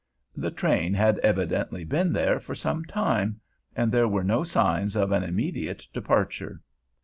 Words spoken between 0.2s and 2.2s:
The train had evidently been